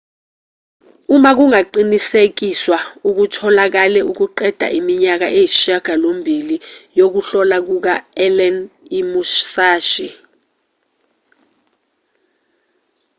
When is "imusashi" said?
8.99-10.09